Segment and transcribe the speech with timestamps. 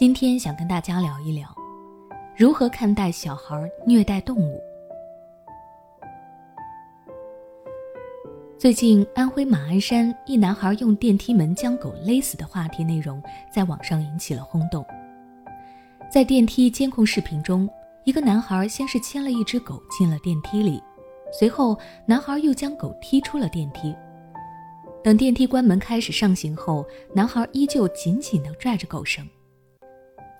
[0.00, 1.54] 今天想跟大家聊一聊，
[2.34, 4.58] 如何看待小孩虐待动物。
[8.58, 14.82] 最近，安徽马鞍山一男孩用电梯门将狗勒死的话题内容在网上引起了轰动。
[16.10, 17.68] 在电梯监控视频中，
[18.04, 20.82] 一个男孩先是牵了一只狗进了电梯里，
[21.30, 23.94] 随后男孩又将狗踢出了电梯。
[25.04, 29.28] 等电梯关门开始上行后，男孩依旧紧紧地拽着狗绳，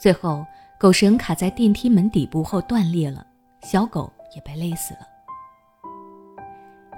[0.01, 0.47] 最后
[0.79, 3.27] 狗绳卡在电梯门底部后断裂了，
[3.61, 5.01] 小狗也被勒死了。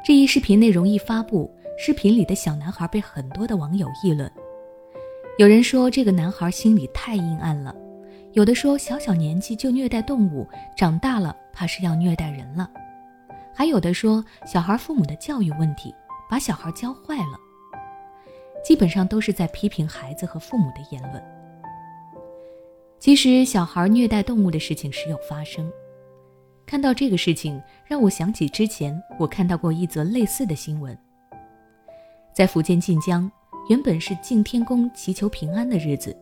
[0.05, 4.31] 这一视频内容一发布，视频里的小男孩被很多的网友议论。
[5.37, 7.75] 有人说这个男孩心里太阴暗了，
[8.35, 12.71] 有的说小小年纪就虐待动物，长大了怕是要虐待人了，
[13.53, 15.93] 还有的说小孩父母的教育问题，
[16.31, 17.37] 把小孩教坏了。
[18.65, 21.21] 基本上都是在批评孩子和父母的言论。
[23.03, 25.69] 其实，小孩虐待动物的事情时有发生。
[26.65, 30.97] 看到这个事情，让我想起之前我看到过一则类似的新闻。
[32.33, 33.29] 在福建晋江，
[33.69, 36.17] 原本是敬天公祈求平安的日子，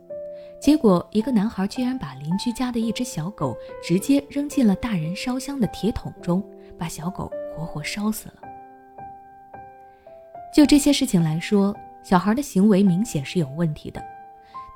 [0.59, 6.43] 结果一个男孩居然把邻居家的一只小狗直接扔进了大人烧香的铁桶中，
[6.79, 8.37] 把小狗活活烧死了。
[10.51, 14.03] 就这些事情来说，小孩的行为明显是有问题的，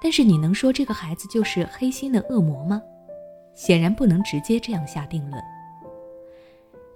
[0.05, 2.83] 但是你能说这个孩子就是黑心的恶魔吗？
[3.55, 5.43] 显然不能直接这样下定论。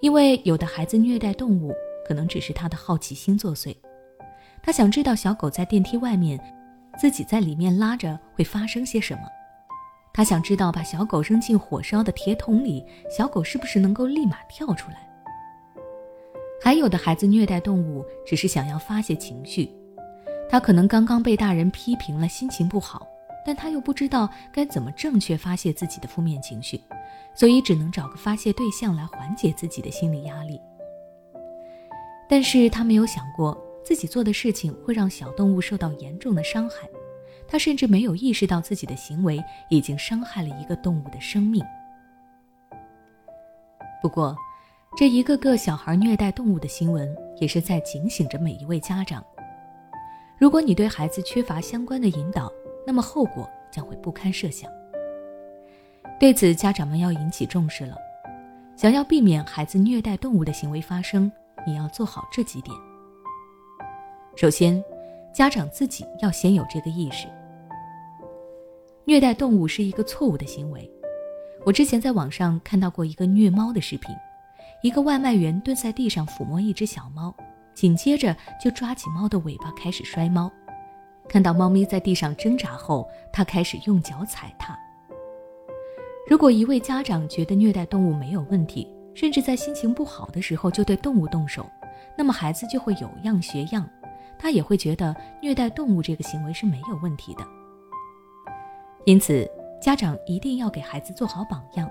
[0.03, 1.73] 因为有的孩子虐待动物，
[2.06, 3.75] 可能只是他的好奇心作祟，
[4.62, 6.39] 他想知道小狗在电梯外面，
[6.98, 9.22] 自己在里面拉着会发生些什么，
[10.12, 14.98] 他想知道把小狗扔进火烧的铁桶里，小狗是不是能够立马跳出来。
[16.62, 19.70] 还有的孩子虐待动物，只是想要发泄情绪，
[20.50, 23.06] 他可能刚刚被大人批评了，心情不好，
[23.44, 26.80] 但他又不知道该怎么正确发泄自己的负面情绪。
[27.34, 30.60] 所以只能找个发泄对象来缓解自己的心理压力，
[32.28, 36.88] 但是他没有想过自己做的事情会让小动物受到严重的伤害，
[37.47, 41.64] 他甚至没有意识到自己的行为已经伤害了一个动物的生命。
[44.03, 44.37] 不过，
[44.97, 49.25] 这一个个小孩虐待动物的新闻也是在警醒着每一位家长：
[50.38, 52.50] 如果你对孩子缺乏相关的引导，
[52.87, 54.71] 那么后果将会不堪设想。
[56.21, 57.97] 对此，家长们要引起重视了。
[58.76, 61.31] 想要避免孩子虐待动物的行为发生，
[61.66, 62.76] 你要做好这几点。
[64.37, 64.82] 首先，
[65.34, 67.26] 家长自己要先有这个意识。
[69.05, 70.88] 虐待动物是一个错误的行为。
[71.66, 74.15] 我之前在网上看到过一个虐猫的视频，
[74.82, 77.34] 一个外卖员蹲在地上抚摸一只小猫，
[77.78, 80.50] 紧接着就抓起猫的尾巴开始摔猫。
[81.28, 84.77] 看到猫咪在地上挣扎后，他开始用脚踩踏。
[86.28, 91.65] 如果一位家长觉得虐待动物没有问题，甚至在心情不好的时候就对动物动手，
[92.17, 93.88] 那么孩子就会有样学样，
[94.37, 97.47] 他也会觉得虐待动物这个行为是没有问题的。
[99.05, 99.49] 因此，
[99.81, 101.88] 家长一定要给孩子做好榜样，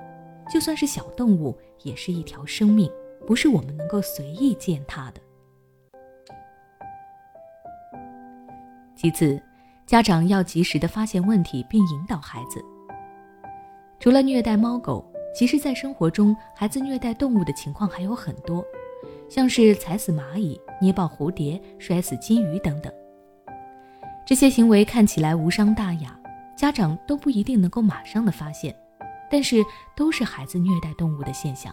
[0.52, 2.92] 就算是小动物，也是一条生命，
[3.26, 5.22] 不是我们能够随意践踏的。
[8.98, 9.40] 其次，
[9.86, 12.60] 家长要及时的发现问题并引导孩子。
[14.00, 18.66] 除了虐待猫狗，其实，在生活中，孩子虐待动物的情况还有很多，
[19.30, 22.92] 像是踩死蚂蚁、捏爆蝴蝶、摔死金鱼等等。
[24.26, 26.20] 这些行为看起来无伤大雅，
[26.56, 28.76] 家长都不一定能够马上的发现，
[29.30, 29.64] 但是
[29.96, 31.72] 都是孩子虐待动物的现象。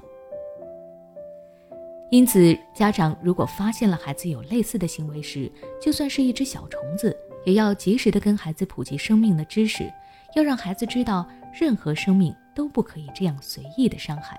[2.11, 5.51] 因此，家长如果发现了孩子有类似的行为时，
[5.81, 9.91] 就算是一只小虫子，也要及时的跟孩子普及生命的知识。
[10.37, 14.39] 要让孩子知道，任何生命都不可以这样随意的伤害。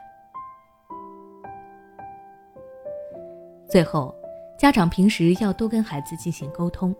[3.69, 4.15] 最后，
[4.57, 6.95] 家长平时要多跟孩子进行沟通，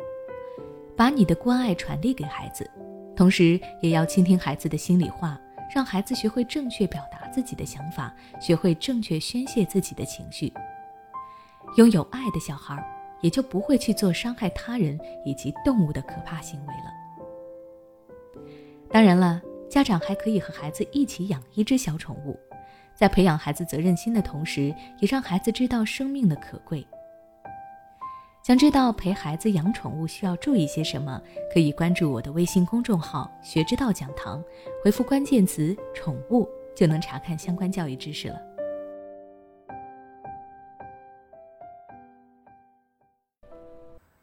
[0.97, 2.69] 把你的关爱传递给孩子，
[3.15, 5.39] 同时也要倾听孩子的心里话，
[5.73, 10.53] 让孩子学会正确表达自己的想法，学会正确宣泄自己的情绪。
[11.77, 12.81] 拥有爱的小孩，
[13.21, 18.43] 也就不会去做伤害他人以及动物的可怕行为了。
[18.89, 22.39] 当然了，家长还可以和孩子一起养一只小宠物，
[22.93, 26.85] 在培养孩子责任心的同时，也让孩子知道生命的可贵。
[28.45, 31.19] 想知道陪孩子养宠物需要注意些什么？
[31.51, 34.39] 可以关注我的微信公众号“学之道讲堂”，
[34.85, 36.47] 回复关键词“宠物”
[36.77, 38.39] 就能查看相关教育知识了。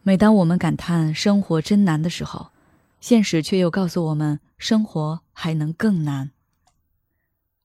[0.04, 2.52] 每当我们感叹生活真难的时候，
[3.00, 6.30] 现实却又告诉我们，生活还能更难。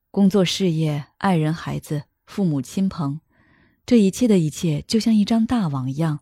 [0.09, 3.19] 工作、事业、爱人、孩子、父母亲朋，
[3.85, 6.21] 这一切的一切，就像一张大网一样，